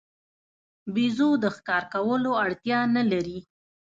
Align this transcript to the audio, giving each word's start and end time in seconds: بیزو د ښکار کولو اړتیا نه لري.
بیزو 0.93 1.29
د 1.43 1.45
ښکار 1.55 1.83
کولو 1.93 2.31
اړتیا 2.43 2.79
نه 2.95 3.03
لري. 3.11 3.39